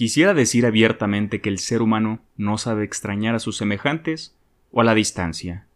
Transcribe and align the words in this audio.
quisiera 0.00 0.32
decir 0.32 0.64
abiertamente 0.64 1.42
que 1.42 1.50
el 1.50 1.58
ser 1.58 1.82
humano 1.82 2.20
no 2.38 2.56
sabe 2.56 2.84
extrañar 2.84 3.34
a 3.34 3.38
sus 3.38 3.58
semejantes 3.58 4.34
o 4.72 4.80
a 4.80 4.84
la 4.84 4.94
distancia. 4.94 5.66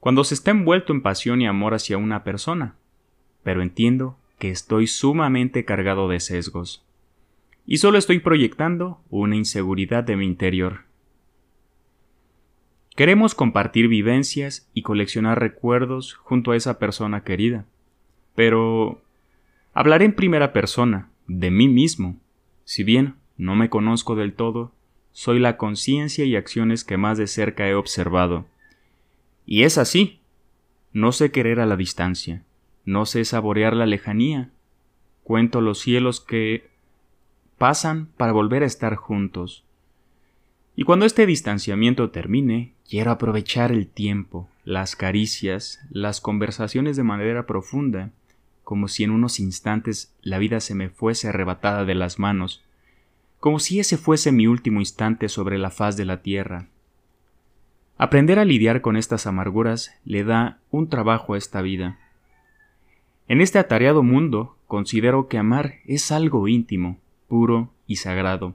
Cuando 0.00 0.24
se 0.24 0.32
está 0.32 0.50
envuelto 0.50 0.94
en 0.94 1.02
pasión 1.02 1.42
y 1.42 1.46
amor 1.46 1.74
hacia 1.74 1.98
una 1.98 2.24
persona, 2.24 2.76
pero 3.42 3.60
entiendo 3.60 4.16
que 4.38 4.48
estoy 4.48 4.86
sumamente 4.86 5.66
cargado 5.66 6.08
de 6.08 6.20
sesgos. 6.20 6.86
Y 7.66 7.76
solo 7.76 7.98
estoy 7.98 8.20
proyectando 8.20 9.02
una 9.10 9.36
inseguridad 9.36 10.04
de 10.04 10.16
mi 10.16 10.24
interior. 10.24 10.84
Queremos 12.96 13.34
compartir 13.34 13.88
vivencias 13.88 14.70
y 14.72 14.80
coleccionar 14.80 15.38
recuerdos 15.38 16.14
junto 16.14 16.52
a 16.52 16.56
esa 16.56 16.78
persona 16.78 17.24
querida. 17.24 17.66
Pero 18.34 19.02
hablaré 19.74 20.06
en 20.06 20.14
primera 20.14 20.54
persona, 20.54 21.10
de 21.26 21.50
mí 21.50 21.68
mismo. 21.68 22.16
Si 22.64 22.84
bien 22.84 23.17
no 23.38 23.54
me 23.54 23.70
conozco 23.70 24.16
del 24.16 24.34
todo, 24.34 24.72
soy 25.12 25.38
la 25.38 25.56
conciencia 25.56 26.24
y 26.24 26.36
acciones 26.36 26.84
que 26.84 26.96
más 26.96 27.16
de 27.18 27.26
cerca 27.26 27.68
he 27.68 27.74
observado. 27.74 28.46
Y 29.46 29.62
es 29.62 29.78
así. 29.78 30.20
No 30.92 31.12
sé 31.12 31.30
querer 31.30 31.60
a 31.60 31.66
la 31.66 31.76
distancia, 31.76 32.42
no 32.84 33.06
sé 33.06 33.24
saborear 33.24 33.74
la 33.76 33.86
lejanía. 33.86 34.50
Cuento 35.22 35.60
los 35.60 35.78
cielos 35.78 36.20
que 36.20 36.70
pasan 37.58 38.08
para 38.16 38.32
volver 38.32 38.62
a 38.62 38.66
estar 38.66 38.96
juntos. 38.96 39.64
Y 40.74 40.84
cuando 40.84 41.04
este 41.04 41.26
distanciamiento 41.26 42.10
termine, 42.10 42.72
quiero 42.88 43.10
aprovechar 43.10 43.70
el 43.70 43.86
tiempo, 43.86 44.48
las 44.64 44.96
caricias, 44.96 45.80
las 45.90 46.20
conversaciones 46.20 46.96
de 46.96 47.02
manera 47.02 47.46
profunda, 47.46 48.10
como 48.64 48.88
si 48.88 49.04
en 49.04 49.10
unos 49.10 49.40
instantes 49.40 50.14
la 50.22 50.38
vida 50.38 50.60
se 50.60 50.74
me 50.74 50.88
fuese 50.88 51.28
arrebatada 51.28 51.84
de 51.84 51.94
las 51.94 52.18
manos, 52.18 52.62
como 53.40 53.58
si 53.58 53.80
ese 53.80 53.96
fuese 53.96 54.32
mi 54.32 54.46
último 54.46 54.80
instante 54.80 55.28
sobre 55.28 55.58
la 55.58 55.70
faz 55.70 55.96
de 55.96 56.04
la 56.04 56.22
tierra. 56.22 56.66
Aprender 57.96 58.38
a 58.38 58.44
lidiar 58.44 58.80
con 58.80 58.96
estas 58.96 59.26
amarguras 59.26 59.92
le 60.04 60.24
da 60.24 60.58
un 60.70 60.88
trabajo 60.88 61.34
a 61.34 61.38
esta 61.38 61.62
vida. 61.62 61.98
En 63.26 63.40
este 63.40 63.58
atareado 63.58 64.02
mundo 64.02 64.56
considero 64.66 65.28
que 65.28 65.38
amar 65.38 65.74
es 65.84 66.12
algo 66.12 66.46
íntimo, 66.48 66.98
puro 67.28 67.70
y 67.86 67.96
sagrado. 67.96 68.54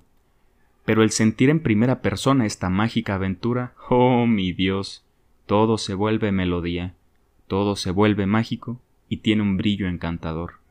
Pero 0.86 1.04
el 1.04 1.12
sentir 1.12 1.50
en 1.50 1.62
primera 1.62 2.02
persona 2.02 2.46
esta 2.46 2.70
mágica 2.70 3.16
aventura, 3.16 3.74
oh 3.90 4.26
mi 4.26 4.52
Dios, 4.52 5.04
todo 5.46 5.78
se 5.78 5.94
vuelve 5.94 6.32
melodía, 6.32 6.94
todo 7.48 7.76
se 7.76 7.92
vuelve 7.92 8.26
mágico 8.26 8.80
y 9.10 9.18
tiene 9.18 9.42
un 9.42 9.58
brillo 9.58 9.88
encantador. 9.88 10.63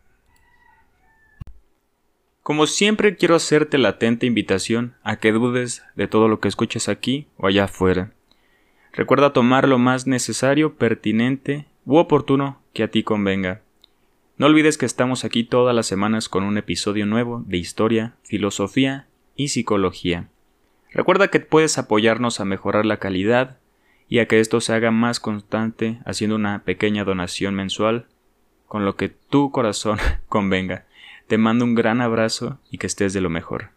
Como 2.42 2.66
siempre 2.66 3.14
quiero 3.14 3.36
hacerte 3.36 3.78
la 3.78 3.90
atenta 3.90 4.26
invitación 4.26 4.96
a 5.04 5.16
que 5.16 5.30
dudes 5.30 5.84
de 5.94 6.08
todo 6.08 6.26
lo 6.26 6.40
que 6.40 6.48
escuches 6.48 6.88
aquí 6.88 7.28
o 7.36 7.46
allá 7.46 7.64
afuera. 7.64 8.14
Recuerda 8.92 9.32
tomar 9.32 9.68
lo 9.68 9.78
más 9.78 10.08
necesario, 10.08 10.74
pertinente 10.74 11.66
u 11.86 11.98
oportuno 11.98 12.60
que 12.72 12.82
a 12.82 12.90
ti 12.90 13.04
convenga. 13.04 13.62
No 14.38 14.46
olvides 14.46 14.76
que 14.76 14.86
estamos 14.86 15.24
aquí 15.24 15.44
todas 15.44 15.72
las 15.72 15.86
semanas 15.86 16.28
con 16.28 16.42
un 16.42 16.58
episodio 16.58 17.06
nuevo 17.06 17.44
de 17.46 17.58
historia, 17.58 18.16
filosofía 18.24 19.06
y 19.36 19.48
psicología. 19.48 20.28
Recuerda 20.90 21.28
que 21.28 21.38
puedes 21.38 21.78
apoyarnos 21.78 22.40
a 22.40 22.44
mejorar 22.44 22.84
la 22.84 22.96
calidad 22.96 23.58
y 24.08 24.18
a 24.18 24.26
que 24.26 24.40
esto 24.40 24.60
se 24.60 24.72
haga 24.74 24.90
más 24.90 25.20
constante 25.20 26.00
haciendo 26.04 26.34
una 26.34 26.64
pequeña 26.64 27.04
donación 27.04 27.54
mensual 27.54 28.06
con 28.66 28.84
lo 28.84 28.96
que 28.96 29.10
tu 29.10 29.52
corazón 29.52 29.98
convenga. 30.28 30.86
Te 31.32 31.38
mando 31.38 31.64
un 31.64 31.74
gran 31.74 32.02
abrazo 32.02 32.58
y 32.70 32.76
que 32.76 32.86
estés 32.86 33.14
de 33.14 33.22
lo 33.22 33.30
mejor. 33.30 33.70